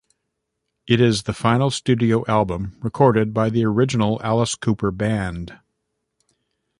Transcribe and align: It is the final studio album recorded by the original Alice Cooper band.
It 0.87 0.99
is 0.99 1.21
the 1.21 1.31
final 1.33 1.69
studio 1.69 2.25
album 2.27 2.75
recorded 2.79 3.35
by 3.35 3.51
the 3.51 3.63
original 3.65 4.19
Alice 4.23 4.55
Cooper 4.55 4.89
band. 4.89 5.59